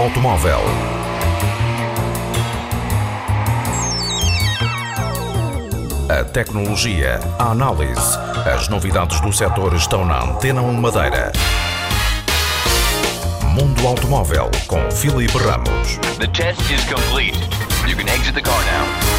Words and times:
automóvel. 0.00 0.60
A 6.08 6.24
tecnologia, 6.24 7.20
a 7.38 7.50
análise, 7.50 8.18
as 8.52 8.68
novidades 8.68 9.20
do 9.20 9.32
setor 9.32 9.74
estão 9.74 10.04
na 10.04 10.24
Antena 10.24 10.62
1 10.62 10.72
Madeira. 10.74 11.32
Mundo 13.54 13.86
Automóvel 13.86 14.50
com 14.66 14.90
Filipe 14.90 15.38
Ramos. 15.38 15.98
The 16.18 16.26
test 16.28 16.60
is 16.70 16.84
complete. 16.84 17.38
You 17.88 17.96
can 17.96 18.08
exit 18.08 18.34
the 18.34 18.42
car 18.42 18.60
now. 18.64 19.18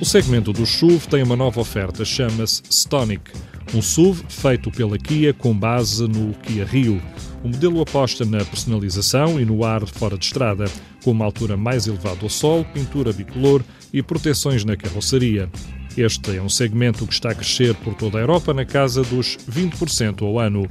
O 0.00 0.04
segmento 0.04 0.52
do 0.52 0.66
SUV 0.66 1.06
tem 1.08 1.22
uma 1.22 1.36
nova 1.36 1.60
oferta, 1.60 2.04
chama-se 2.04 2.62
Stonic, 2.68 3.30
um 3.74 3.80
SUV 3.80 4.22
feito 4.28 4.70
pela 4.70 4.98
Kia 4.98 5.32
com 5.32 5.56
base 5.56 6.06
no 6.06 6.34
Kia 6.34 6.64
Rio. 6.64 7.00
O 7.42 7.48
modelo 7.48 7.80
aposta 7.80 8.24
na 8.24 8.44
personalização 8.44 9.40
e 9.40 9.44
no 9.44 9.64
ar 9.64 9.86
fora 9.86 10.16
de 10.16 10.26
estrada, 10.26 10.66
com 11.02 11.10
uma 11.10 11.24
altura 11.24 11.56
mais 11.56 11.86
elevada 11.86 12.20
ao 12.22 12.28
sol, 12.28 12.64
pintura 12.72 13.12
bicolor 13.12 13.62
e 13.92 14.02
proteções 14.02 14.64
na 14.64 14.76
carroceria. 14.76 15.50
Este 15.96 16.36
é 16.36 16.42
um 16.42 16.48
segmento 16.48 17.06
que 17.06 17.12
está 17.12 17.30
a 17.30 17.34
crescer 17.34 17.74
por 17.76 17.94
toda 17.94 18.18
a 18.18 18.20
Europa 18.20 18.54
na 18.54 18.64
casa 18.64 19.02
dos 19.02 19.36
20% 19.50 20.22
ao 20.22 20.38
ano. 20.38 20.68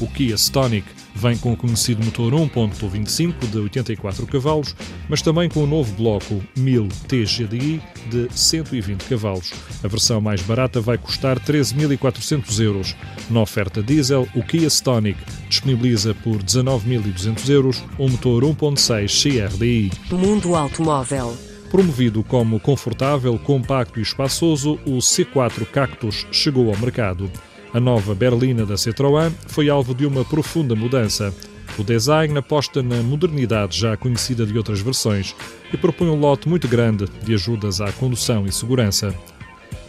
O 0.00 0.06
Kia 0.06 0.34
Stonic 0.34 0.86
vem 1.14 1.36
com 1.36 1.52
o 1.52 1.56
conhecido 1.56 2.04
motor 2.04 2.32
1.25 2.32 3.46
de 3.50 3.58
84 3.58 4.26
cavalos, 4.26 4.74
mas 5.08 5.22
também 5.22 5.48
com 5.48 5.62
o 5.62 5.66
novo 5.66 5.92
bloco 5.94 6.42
1000 6.56 6.88
TGDI 7.06 7.80
de 8.10 8.28
120 8.30 9.04
cavalos. 9.04 9.52
A 9.82 9.88
versão 9.88 10.20
mais 10.20 10.40
barata 10.42 10.80
vai 10.80 10.98
custar 10.98 11.38
13.400 11.38 12.60
euros. 12.60 12.96
Na 13.30 13.40
oferta 13.40 13.82
diesel, 13.82 14.28
o 14.34 14.42
Kia 14.42 14.68
Stonic 14.68 15.18
disponibiliza 15.48 16.14
por 16.14 16.42
19.200 16.42 17.48
euros 17.48 17.84
um 17.98 18.08
motor 18.08 18.42
1.6 18.42 19.48
CRDI. 19.50 19.90
Mundo 20.10 20.54
Automóvel. 20.54 21.36
Promovido 21.70 22.22
como 22.22 22.60
confortável, 22.60 23.38
compacto 23.38 23.98
e 23.98 24.02
espaçoso, 24.02 24.78
o 24.84 24.98
C4 24.98 25.64
Cactus 25.64 26.26
chegou 26.30 26.68
ao 26.68 26.78
mercado. 26.78 27.30
A 27.74 27.80
nova 27.80 28.14
berlina 28.14 28.66
da 28.66 28.74
Citroën 28.74 29.32
foi 29.46 29.70
alvo 29.70 29.94
de 29.94 30.04
uma 30.04 30.22
profunda 30.26 30.74
mudança. 30.74 31.34
O 31.78 31.82
design 31.82 32.36
aposta 32.36 32.82
na 32.82 33.02
modernidade 33.02 33.78
já 33.78 33.96
conhecida 33.96 34.44
de 34.44 34.58
outras 34.58 34.80
versões 34.80 35.34
e 35.72 35.76
propõe 35.78 36.08
um 36.08 36.20
lote 36.20 36.46
muito 36.46 36.68
grande 36.68 37.06
de 37.24 37.32
ajudas 37.32 37.80
à 37.80 37.90
condução 37.92 38.44
e 38.44 38.52
segurança. 38.52 39.14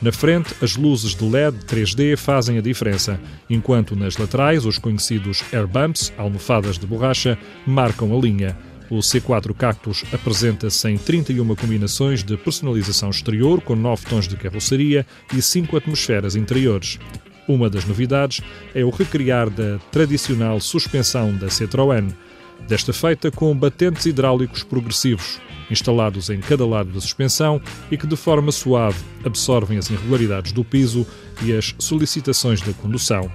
Na 0.02 0.14
frente, 0.14 0.56
as 0.62 0.78
luzes 0.78 1.14
de 1.14 1.26
LED 1.26 1.58
3D 1.66 2.16
fazem 2.16 2.58
a 2.58 2.62
diferença, 2.62 3.20
enquanto 3.50 3.98
nas 3.98 4.16
laterais, 4.16 4.66
os 4.66 4.78
conhecidos 4.78 5.44
air 5.52 5.68
bumps, 5.68 6.14
almofadas 6.18 6.78
de 6.78 6.88
borracha, 6.88 7.38
marcam 7.68 8.16
a 8.16 8.20
linha. 8.20 8.58
O 8.90 9.00
C4 9.00 9.54
Cactus 9.54 10.06
apresenta-se 10.14 10.90
em 10.90 10.98
31 10.98 11.56
combinações 11.56 12.24
de 12.24 12.38
personalização 12.38 13.10
exterior, 13.10 13.60
com 13.60 13.76
9 13.76 14.06
tons 14.06 14.28
de 14.28 14.38
carroceria 14.38 15.06
e 15.36 15.42
5 15.42 15.76
atmosferas 15.76 16.36
interiores. 16.36 16.98
Uma 17.48 17.70
das 17.70 17.86
novidades 17.86 18.42
é 18.74 18.84
o 18.84 18.90
recriar 18.90 19.50
da 19.50 19.78
tradicional 19.92 20.60
suspensão 20.60 21.36
da 21.36 21.48
Citroën, 21.48 22.14
desta 22.68 22.94
feita 22.94 23.30
com 23.30 23.54
batentes 23.56 24.06
hidráulicos 24.06 24.64
progressivos, 24.64 25.42
instalados 25.70 26.30
em 26.30 26.40
cada 26.40 26.66
lado 26.66 26.92
da 26.92 27.02
suspensão 27.02 27.62
e 27.92 27.98
que 27.98 28.08
de 28.08 28.16
forma 28.16 28.52
suave 28.52 29.04
absorvem 29.26 29.78
as 29.78 29.90
irregularidades 29.90 30.52
do 30.52 30.64
piso 30.64 31.06
e 31.42 31.52
as 31.52 31.76
solicitações 31.78 32.62
da 32.62 32.74
condução. 32.74 33.30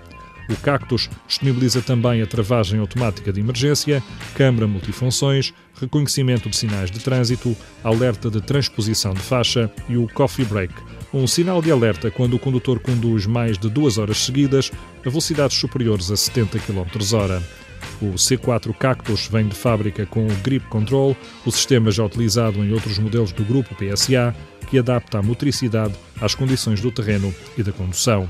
O 0.48 0.56
Cactus 0.56 1.10
disponibiliza 1.26 1.82
também 1.82 2.22
a 2.22 2.26
travagem 2.26 2.81
automática 2.81 3.32
de 3.32 3.41
emergência, 3.41 4.03
câmara 4.34 4.66
multifunções, 4.66 5.53
reconhecimento 5.78 6.48
de 6.48 6.56
sinais 6.56 6.91
de 6.91 7.00
trânsito, 7.00 7.54
alerta 7.84 8.31
de 8.31 8.41
transposição 8.41 9.12
de 9.12 9.20
faixa 9.20 9.70
e 9.88 9.97
o 9.97 10.08
Coffee 10.08 10.47
Break, 10.47 10.72
um 11.12 11.26
sinal 11.26 11.60
de 11.60 11.70
alerta 11.70 12.10
quando 12.10 12.34
o 12.34 12.38
condutor 12.38 12.81
conduz 12.81 13.26
mais 13.26 13.58
de 13.58 13.69
duas 13.69 13.98
horas 13.98 14.19
seguidas 14.19 14.70
a 15.04 15.08
velocidades 15.08 15.56
superiores 15.56 16.10
a 16.10 16.16
70 16.16 16.58
km/h. 16.60 17.42
O 18.00 18.14
C4 18.14 18.75
Cactus 18.75 19.28
vem 19.28 19.48
de 19.48 19.54
fábrica 19.54 20.06
com 20.06 20.26
o 20.26 20.37
Grip 20.42 20.66
Control, 20.69 21.16
o 21.44 21.50
sistema 21.50 21.91
já 21.91 22.04
utilizado 22.04 22.64
em 22.64 22.72
outros 22.72 22.98
modelos 22.98 23.32
do 23.32 23.44
grupo 23.44 23.75
PSA, 23.75 24.34
que 24.69 24.78
adapta 24.78 25.19
a 25.19 25.22
motricidade 25.22 25.94
às 26.20 26.34
condições 26.34 26.81
do 26.81 26.91
terreno 26.91 27.34
e 27.56 27.62
da 27.62 27.72
condução. 27.72 28.28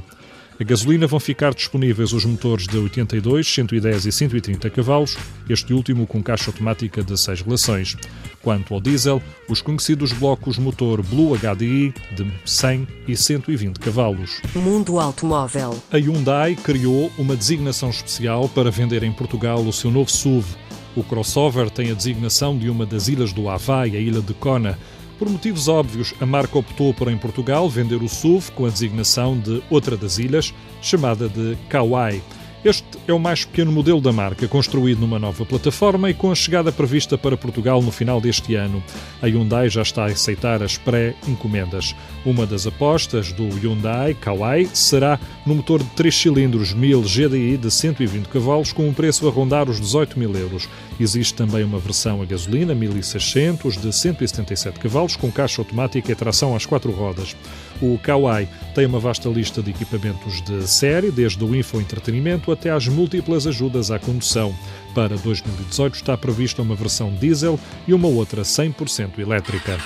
A 0.60 0.64
gasolina 0.64 1.06
vão 1.06 1.20
ficar 1.20 1.54
disponíveis 1.54 2.12
os 2.12 2.24
motores 2.24 2.66
de 2.66 2.76
82, 2.76 3.46
110 3.46 4.06
e 4.06 4.10
130 4.10 4.69
cavalos, 4.70 5.16
este 5.48 5.72
último 5.72 6.04
com 6.04 6.20
caixa 6.20 6.50
automática 6.50 7.00
de 7.00 7.16
6 7.16 7.42
relações. 7.42 7.96
Quanto 8.42 8.74
ao 8.74 8.80
diesel, 8.80 9.22
os 9.48 9.62
conhecidos 9.62 10.12
blocos 10.12 10.58
motor 10.58 11.00
Blue 11.00 11.38
HDI 11.38 11.94
de 12.16 12.32
100 12.44 12.88
e 13.06 13.16
120 13.16 13.78
cavalos. 13.78 14.42
Mundo 14.56 14.98
Automóvel. 14.98 15.80
A 15.92 15.96
Hyundai 15.96 16.56
criou 16.56 17.12
uma 17.16 17.36
designação 17.36 17.90
especial 17.90 18.48
para 18.48 18.69
vender 18.69 19.04
em 19.04 19.12
Portugal 19.12 19.60
o 19.60 19.72
seu 19.72 19.92
novo 19.92 20.10
SUV. 20.10 20.56
O 20.96 21.04
crossover 21.04 21.70
tem 21.70 21.92
a 21.92 21.94
designação 21.94 22.58
de 22.58 22.69
uma 22.69 22.84
das 22.84 23.06
ilhas 23.06 23.32
do 23.32 23.48
Havaí, 23.48 23.96
a 23.96 24.00
ilha 24.00 24.20
de 24.20 24.34
Kona. 24.34 24.76
Por 25.18 25.28
motivos 25.28 25.66
óbvios, 25.66 26.14
a 26.20 26.26
marca 26.26 26.56
optou 26.56 26.94
por, 26.94 27.10
em 27.10 27.18
Portugal, 27.18 27.68
vender 27.68 28.00
o 28.00 28.08
SUV 28.08 28.52
com 28.52 28.66
a 28.66 28.70
designação 28.70 29.36
de 29.36 29.60
outra 29.68 29.96
das 29.96 30.18
ilhas, 30.18 30.54
chamada 30.80 31.28
de 31.28 31.58
Kauai. 31.68 32.22
Este 32.68 32.84
é 33.08 33.14
o 33.14 33.18
mais 33.18 33.46
pequeno 33.46 33.72
modelo 33.72 33.98
da 33.98 34.12
marca, 34.12 34.46
construído 34.46 34.98
numa 34.98 35.18
nova 35.18 35.42
plataforma 35.46 36.10
e 36.10 36.12
com 36.12 36.30
a 36.30 36.34
chegada 36.34 36.70
prevista 36.70 37.16
para 37.16 37.34
Portugal 37.34 37.80
no 37.80 37.90
final 37.90 38.20
deste 38.20 38.56
ano. 38.56 38.84
A 39.22 39.26
Hyundai 39.26 39.70
já 39.70 39.80
está 39.80 40.02
a 40.02 40.08
aceitar 40.08 40.62
as 40.62 40.76
pré-encomendas. 40.76 41.96
Uma 42.26 42.44
das 42.44 42.66
apostas 42.66 43.32
do 43.32 43.48
Hyundai 43.48 44.12
Kauai 44.12 44.68
será 44.74 45.18
no 45.46 45.54
motor 45.54 45.82
de 45.82 45.88
3 45.92 46.14
cilindros 46.14 46.74
1000 46.74 47.00
GDI 47.00 47.56
de 47.56 47.70
120 47.70 48.26
cavalos 48.26 48.70
com 48.70 48.86
um 48.86 48.92
preço 48.92 49.26
a 49.26 49.30
rondar 49.30 49.70
os 49.70 49.80
18 49.80 50.18
mil 50.18 50.36
euros. 50.36 50.68
Existe 51.00 51.32
também 51.32 51.64
uma 51.64 51.78
versão 51.78 52.20
a 52.20 52.26
gasolina 52.26 52.74
1600 52.74 53.78
de 53.78 53.90
177 53.90 54.78
cavalos 54.78 55.16
com 55.16 55.32
caixa 55.32 55.62
automática 55.62 56.12
e 56.12 56.14
tração 56.14 56.54
às 56.54 56.66
quatro 56.66 56.92
rodas. 56.92 57.34
O 57.80 57.96
Kauai 58.02 58.48
tem 58.74 58.84
uma 58.84 58.98
vasta 58.98 59.28
lista 59.28 59.62
de 59.62 59.70
equipamentos 59.70 60.42
de 60.42 60.68
série, 60.68 61.10
desde 61.10 61.42
o 61.42 61.54
infoentretenimento 61.54 62.50
até 62.58 62.70
às 62.70 62.88
múltiplas 62.88 63.46
ajudas 63.46 63.91
à 63.92 63.98
condução. 63.98 64.54
Para 64.94 65.16
2018 65.16 65.94
está 65.94 66.16
prevista 66.16 66.60
uma 66.60 66.74
versão 66.74 67.14
diesel 67.14 67.58
e 67.86 67.94
uma 67.94 68.08
outra 68.08 68.42
100% 68.42 69.19
elétrica. 69.19 69.78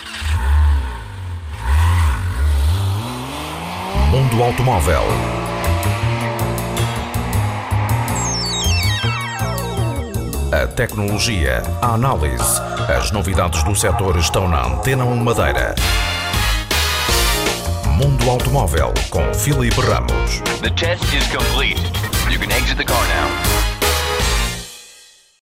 Mundo 4.11 4.43
Automóvel. 4.43 5.03
A 10.51 10.67
tecnologia, 10.67 11.63
a 11.81 11.95
análise, 11.95 12.61
as 12.95 13.11
novidades 13.11 13.63
do 13.65 13.75
setor 13.75 14.19
estão 14.19 14.49
na 14.49 14.67
Antena 14.67 15.05
1 15.05 15.17
Madeira. 15.17 15.75
Mundo 17.97 18.31
Automóvel 18.31 18.93
com 19.11 19.33
Filipe 19.35 19.81
Ramos. 19.81 20.41
The 20.61 20.71
test 20.71 21.05
is 21.15 21.27
complete. 21.29 22.12
You 22.33 22.39
can 22.39 22.51
exit 22.51 22.79
the 22.79 22.85
car 22.85 23.07
now. 23.09 23.82